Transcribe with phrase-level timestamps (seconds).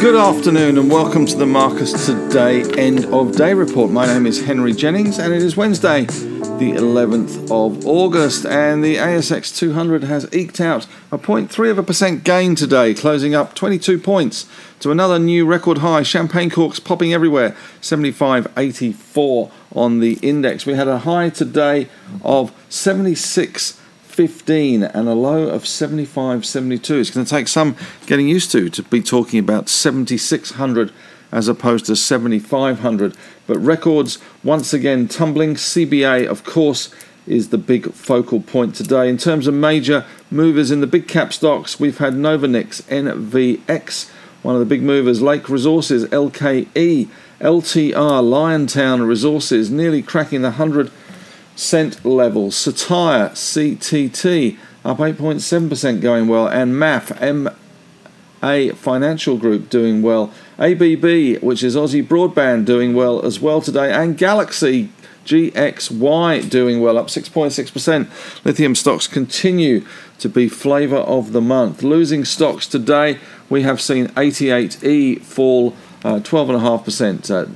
[0.00, 3.90] Good afternoon and welcome to the Marcus Today End of Day Report.
[3.90, 8.94] My name is Henry Jennings and it is Wednesday, the 11th of August, and the
[8.94, 13.98] ASX 200 has eked out a 0.3 of a percent gain today, closing up 22
[13.98, 14.46] points
[14.78, 16.04] to another new record high.
[16.04, 20.64] Champagne corks popping everywhere, 75.84 on the index.
[20.64, 21.88] We had a high today
[22.22, 23.77] of 76.
[24.18, 27.00] 15 and a low of 75.72.
[27.00, 30.90] It's going to take some getting used to to be talking about 7600
[31.30, 33.16] as opposed to 7500.
[33.46, 35.54] But records once again tumbling.
[35.54, 36.92] CBA, of course,
[37.28, 39.08] is the big focal point today.
[39.08, 44.10] In terms of major movers in the big cap stocks, we've had Novonix, NVX,
[44.42, 47.08] one of the big movers, Lake Resources, LKE,
[47.40, 50.90] LTR, Liontown Resources, nearly cracking the 100
[51.58, 52.50] cent level.
[52.50, 56.46] Cettire, CTT, up 8.7% going well.
[56.46, 57.10] And MAF,
[58.40, 60.32] MA Financial Group, doing well.
[60.58, 63.92] ABB, which is Aussie Broadband, doing well as well today.
[63.92, 64.90] And Galaxy,
[65.24, 68.44] GXY, doing well, up 6.6%.
[68.44, 69.84] Lithium stocks continue
[70.20, 71.82] to be flavour of the month.
[71.82, 73.18] Losing stocks today,
[73.50, 75.74] we have seen 88E fall
[76.04, 77.30] uh, 12.5%.
[77.30, 77.50] Uh,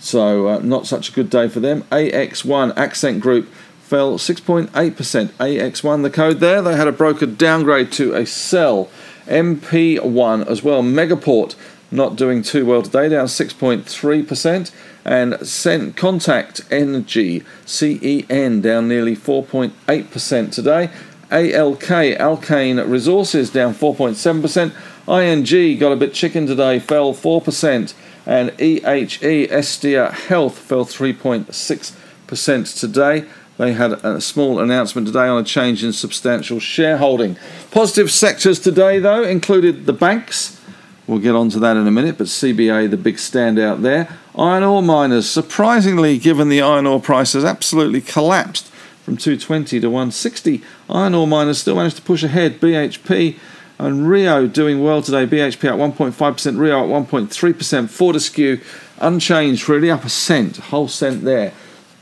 [0.00, 1.82] so, uh, not such a good day for them.
[1.92, 3.48] AX1, Accent Group,
[3.82, 4.70] fell 6.8%.
[4.70, 8.88] AX1, the code there, they had a broker downgrade to a sell.
[9.26, 10.82] MP1 as well.
[10.82, 11.54] Megaport
[11.90, 14.70] not doing too well today, down 6.3%.
[15.04, 20.90] And Cent Contact Energy, CEN, down nearly 4.8% today.
[21.30, 24.72] ALK, Alkane Resources, down 4.7%.
[25.10, 27.94] ING got a bit chicken today, fell 4%
[28.26, 33.24] and EHE Estia Health fell 3.6% today.
[33.58, 37.36] They had a small announcement today on a change in substantial shareholding.
[37.72, 40.60] Positive sectors today, though, included the banks.
[41.06, 44.16] We'll get on to that in a minute, but CBA, the big standout there.
[44.36, 48.68] Iron ore miners, surprisingly, given the iron ore price has absolutely collapsed
[49.02, 52.60] from 220 to 160, iron ore miners still managed to push ahead.
[52.60, 53.36] BHP
[53.80, 55.26] and Rio doing well today.
[55.26, 57.88] BHP at 1.5%, Rio at 1.3%.
[57.88, 58.60] Fortescue
[58.98, 61.52] unchanged, really up a cent, whole cent there.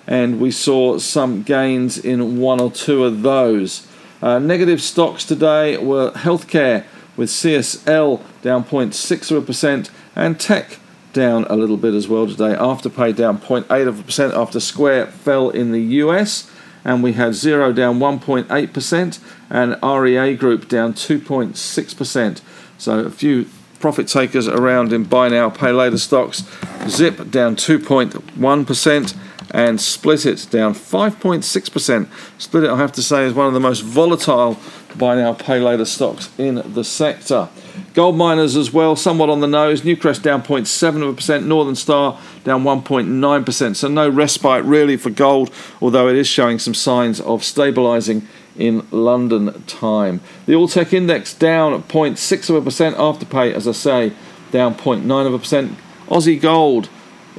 [0.07, 3.89] and we saw some gains in one or two of those.
[4.23, 6.85] Uh, negative stocks today were healthcare
[7.17, 10.79] with CSL down 0.6% and tech
[11.13, 12.55] down a little bit as well today.
[12.55, 16.49] Afterpay down 0.8% after Square fell in the US.
[16.85, 19.19] And we had Xero down 1.8%
[19.51, 22.41] and REA Group down 2.6%.
[22.79, 23.47] So a few
[23.81, 26.45] profit takers around in buy now, pay later stocks.
[26.89, 29.17] Zip down 2.1%
[29.51, 32.07] and Splitit down 5.6%.
[32.39, 34.59] Splitit, I have to say, is one of the most volatile
[34.97, 37.49] buy now, pay later stocks in the sector.
[37.99, 39.83] Gold miners as well, somewhat on the nose.
[39.83, 43.75] Newcrest down 0.7%, Northern Star down 1.9%.
[43.75, 48.23] So no respite really for gold, although it is showing some signs of stabilising
[48.57, 50.21] in London time.
[50.47, 54.13] The All Tech Index down 0.6 of a percent Afterpay, as I say,
[54.53, 55.77] down 0.9 of a percent.
[56.07, 56.89] Aussie Gold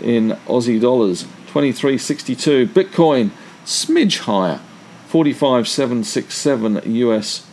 [0.02, 2.68] in Aussie dollars 23.62.
[2.68, 3.32] Bitcoin
[3.64, 4.60] smidge higher
[5.10, 7.48] 45.767 US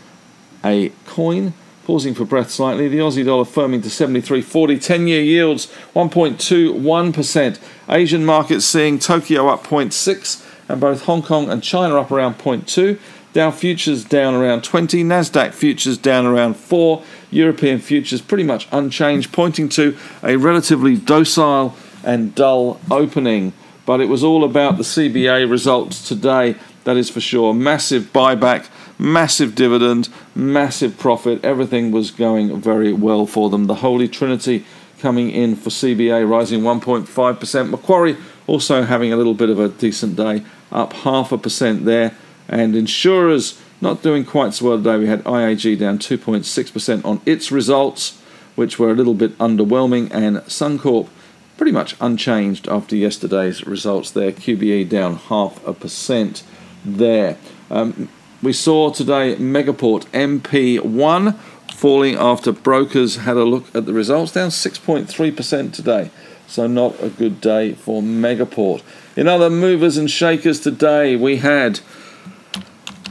[0.65, 1.55] a coin.
[1.87, 4.83] Pausing for breath slightly, the Aussie dollar firming to 73.40.
[4.83, 7.61] 10 year yields 1.21%.
[7.89, 12.99] Asian markets seeing Tokyo up 0.6 and both Hong Kong and China up around 0.2.
[13.33, 19.33] Dow futures down around 20, Nasdaq futures down around 4, European futures pretty much unchanged,
[19.33, 23.53] pointing to a relatively docile and dull opening.
[23.85, 27.55] But it was all about the CBA results today, that is for sure.
[27.55, 28.67] Massive buyback,
[28.99, 31.45] massive dividend, massive profit.
[31.45, 33.67] Everything was going very well for them.
[33.67, 34.65] The Holy Trinity
[34.99, 37.71] coming in for CBA, rising 1.5%.
[37.71, 38.17] Macquarie
[38.47, 42.17] also having a little bit of a decent day, up half a percent there.
[42.49, 44.99] And insurers not doing quite so well today.
[44.99, 48.21] We had IAG down 2.6% on its results,
[48.55, 51.09] which were a little bit underwhelming, and Suncorp
[51.57, 54.33] pretty much unchanged after yesterday's results there.
[54.33, 56.43] QBE down half a percent
[56.85, 57.37] there.
[57.71, 58.09] Um,
[58.43, 61.37] we saw today Megaport MP1
[61.73, 66.11] falling after brokers had a look at the results, down 6.3% today.
[66.47, 68.83] so not a good day for Megaport.
[69.17, 71.81] In other movers and shakers today, we had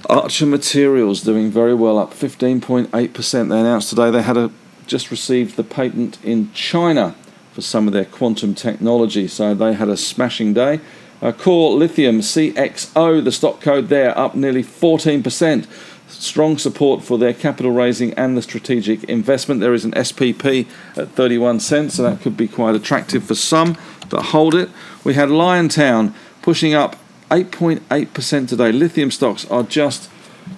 [0.09, 3.49] Archer Materials doing very well, up 15.8%.
[3.49, 4.51] They announced today they had a,
[4.85, 7.15] just received the patent in China
[7.51, 10.79] for some of their quantum technology, so they had a smashing day.
[11.21, 15.67] Uh, Core Lithium CXO, the stock code there, up nearly 14%.
[16.07, 19.59] Strong support for their capital raising and the strategic investment.
[19.59, 23.77] There is an SPP at 31 cents, so that could be quite attractive for some
[24.09, 24.69] that hold it.
[25.03, 26.95] We had Liontown pushing up
[27.31, 28.71] 8.8% today.
[28.71, 30.09] Lithium stocks are just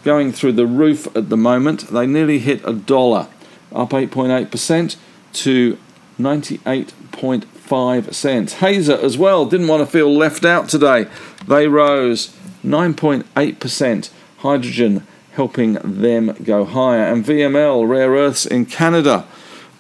[0.04, 1.88] going through the roof at the moment.
[1.88, 3.28] They nearly hit a dollar,
[3.72, 4.96] up 8.8%
[5.34, 5.78] to
[6.20, 8.54] 98.5 cents.
[8.54, 11.08] Hazer as well didn't want to feel left out today.
[11.48, 14.10] They rose 9.8%.
[14.40, 17.04] Hydrogen helping them go higher.
[17.04, 19.26] And VML, rare earths in Canada,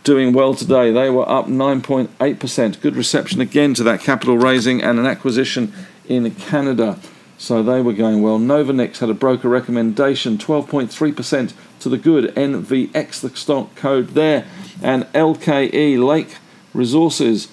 [0.03, 0.91] doing well today.
[0.91, 2.81] They were up 9.8%.
[2.81, 5.73] Good reception again to that capital raising and an acquisition
[6.07, 6.99] in Canada.
[7.39, 8.39] So they were going well.
[8.39, 12.33] Novonix had a broker recommendation, 12.3% to the good.
[12.35, 14.45] NVX, the stock code there.
[14.81, 16.37] And LKE, Lake
[16.73, 17.47] Resources,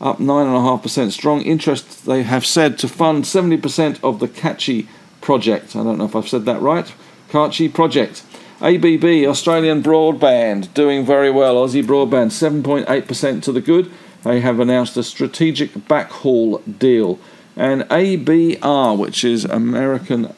[0.00, 1.10] up 9.5%.
[1.10, 4.86] Strong interest, they have said, to fund 70% of the Kachi
[5.20, 5.74] project.
[5.74, 6.92] I don't know if I've said that right.
[7.30, 8.22] Kachi project.
[8.60, 11.56] ABB, Australian Broadband, doing very well.
[11.56, 12.30] Aussie Broadband,
[12.62, 13.90] 7.8% to the good.
[14.22, 17.18] They have announced a strategic backhaul deal
[17.56, 20.34] and ABR, which is American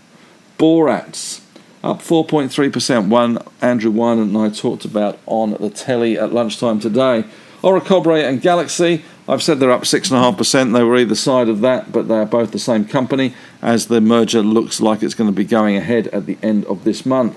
[0.57, 1.41] Borates,
[1.83, 3.09] up 4.3%.
[3.09, 7.25] One Andrew Wine and I talked about on the telly at lunchtime today.
[7.63, 10.73] Orocobre and Galaxy, I've said they're up 6.5%.
[10.73, 14.01] They were either side of that, but they are both the same company as the
[14.01, 17.37] merger looks like it's going to be going ahead at the end of this month.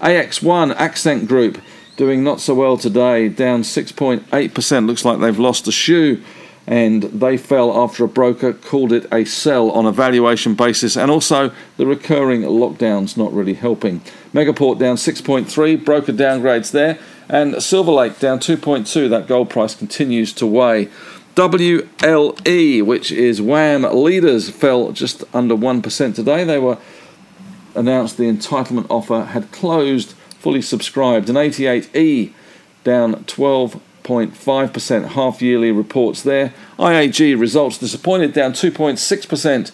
[0.00, 1.60] AX1, Accent Group,
[1.96, 4.86] doing not so well today, down 6.8%.
[4.86, 6.22] Looks like they've lost a shoe
[6.68, 11.10] and they fell after a broker called it a sell on a valuation basis, and
[11.10, 14.00] also the recurring lockdowns not really helping.
[14.34, 19.08] Megaport down 6.3, broker downgrades there, and Silver Lake down 2.2.
[19.08, 20.90] That gold price continues to weigh.
[21.36, 26.44] WLE, which is WAM leaders, fell just under 1% today.
[26.44, 26.76] They were
[27.74, 32.34] announced the entitlement offer had closed, fully subscribed, and 88E
[32.84, 36.54] down 12 0.5% half yearly reports there.
[36.78, 39.72] IAG results disappointed, down 2.6%.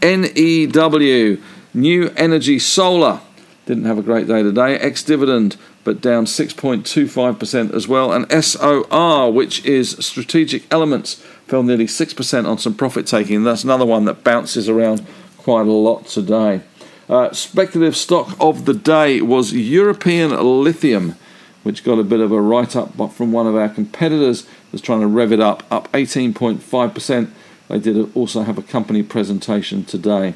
[0.00, 1.42] NEW,
[1.74, 3.20] New Energy Solar,
[3.66, 4.76] didn't have a great day today.
[4.76, 8.12] Ex dividend, but down 6.25% as well.
[8.12, 11.14] And SOR, which is Strategic Elements,
[11.48, 13.42] fell nearly 6% on some profit taking.
[13.42, 15.04] That's another one that bounces around
[15.38, 16.62] quite a lot today.
[17.08, 20.30] Uh, speculative stock of the day was European
[20.62, 21.16] Lithium
[21.62, 25.00] which got a bit of a write up from one of our competitors that's trying
[25.00, 27.30] to rev it up, up 18.5%.
[27.68, 30.34] They did also have a company presentation today.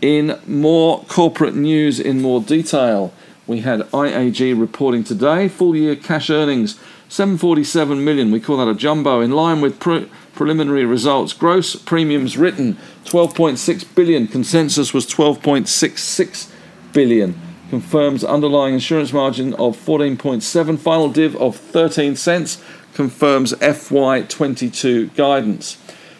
[0.00, 3.12] In more corporate news, in more detail,
[3.46, 6.78] we had IAG reporting today full year cash earnings
[7.08, 8.30] 747 million.
[8.30, 11.32] We call that a jumbo in line with pre- preliminary results.
[11.32, 12.76] Gross premiums written
[13.06, 14.26] 12.6 billion.
[14.28, 16.52] Consensus was 12.66
[16.92, 22.62] billion confirms underlying insurance margin of 14.7, final div of 13 cents,
[22.94, 25.76] confirms FY22 guidance.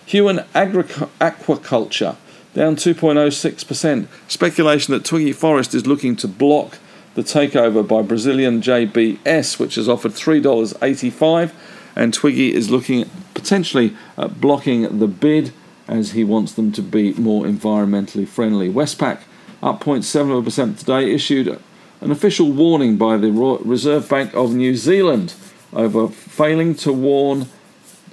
[0.07, 0.85] Huon Agri-
[1.21, 2.17] Aquaculture
[2.55, 4.09] down 2.06%.
[4.27, 6.79] Speculation that Twiggy Forrest is looking to block
[7.15, 11.53] the takeover by Brazilian JBS, which has offered $3.85,
[11.97, 15.53] and Twiggy is looking potentially at blocking the bid
[15.87, 18.69] as he wants them to be more environmentally friendly.
[18.69, 19.21] Westpac
[19.63, 21.59] up 0.7% today, issued
[22.01, 25.35] an official warning by the Reserve Bank of New Zealand
[25.73, 27.47] over failing to warn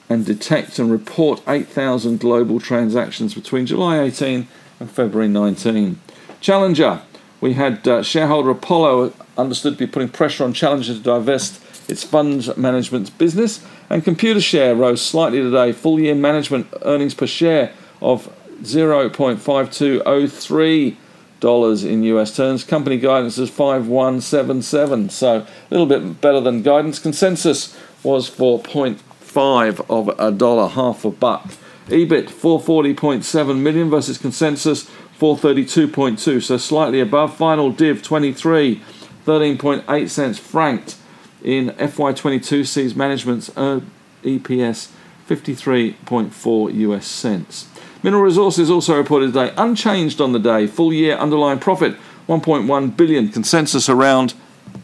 [0.09, 4.47] and detect and report 8,000 global transactions between July 18
[4.79, 5.99] and February 19.
[6.41, 7.01] Challenger,
[7.41, 12.03] we had uh, shareholder Apollo understood to be putting pressure on Challenger to divest its
[12.03, 15.71] funds management business, and Computershare rose slightly today.
[15.71, 17.71] Full year management earnings per share
[18.01, 18.29] of
[18.61, 20.97] 0.5203
[21.45, 22.63] dollars in US terms.
[22.63, 26.97] Company guidance is 5177, so a little bit better than guidance.
[26.97, 31.45] Consensus was for 0.5 of a dollar, half a buck.
[31.89, 37.37] EBIT 440.7 million versus consensus 432.2, so slightly above.
[37.37, 38.81] Final div 23,
[39.23, 40.97] 13.8 cents franked
[41.43, 43.81] in FY22 sees management's uh,
[44.23, 44.89] EPS
[45.29, 47.67] 53.4 US cents.
[48.05, 50.67] Mineral Resources also reported today unchanged on the day.
[50.67, 51.95] Full year underlying profit
[52.29, 53.29] 1.1 billion.
[53.29, 54.35] Consensus around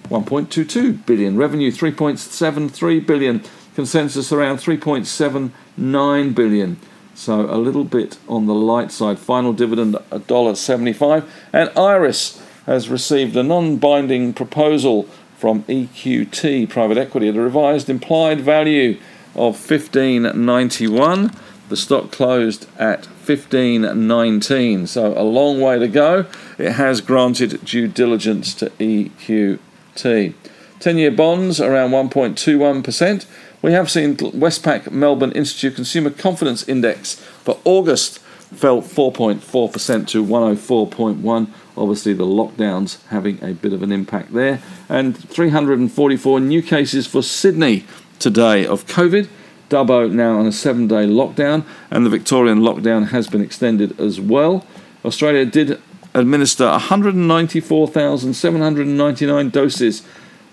[0.10, 1.38] 1.22 billion.
[1.38, 3.44] Revenue 3.73 billion.
[3.76, 6.80] consensus around 3.79 billion.
[7.14, 9.20] So a little bit on the light side.
[9.20, 11.30] Final dividend $1.75.
[11.54, 15.04] And Iress has received a non-binding proposal
[15.38, 18.98] from EQT Private Equity at a revised implied value
[19.36, 21.32] of 1591.
[21.72, 26.26] The stock closed at 1519, so a long way to go.
[26.58, 30.34] It has granted due diligence to EQT.
[30.82, 33.26] 10 year bonds around 1.21%.
[33.62, 41.48] We have seen Westpac Melbourne Institute Consumer Confidence Index for August fell 4.4% to 104.1.
[41.78, 44.62] Obviously, the lockdowns having a bit of an impact there.
[44.90, 47.86] And 344 new cases for Sydney
[48.20, 49.30] today of COVID.
[49.72, 54.20] Dubbo now on a seven day lockdown, and the Victorian lockdown has been extended as
[54.20, 54.66] well.
[55.06, 55.82] Australia did
[56.14, 60.04] administer 194,799 doses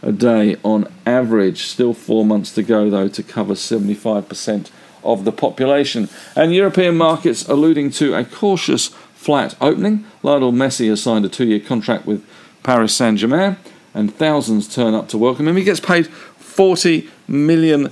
[0.03, 1.65] a day on average.
[1.65, 4.71] Still four months to go, though, to cover 75%
[5.03, 6.09] of the population.
[6.37, 10.05] And European markets alluding to a cautious flat opening.
[10.23, 12.25] Lionel Messi has signed a two year contract with
[12.63, 13.57] Paris Saint Germain,
[13.95, 15.57] and thousands turn up to welcome him.
[15.57, 17.91] He gets paid $40 million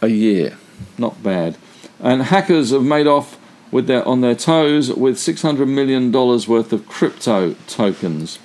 [0.00, 0.56] a year.
[0.98, 1.56] Not bad.
[2.00, 3.38] And hackers have made off
[3.70, 8.38] with their on their toes with $600 million worth of crypto tokens.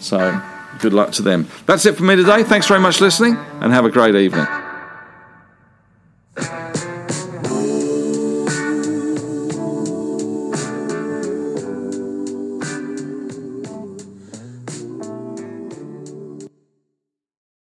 [0.00, 0.40] So
[0.80, 1.48] good luck to them.
[1.66, 2.42] That's it for me today.
[2.42, 4.46] Thanks very much for listening and have a great evening.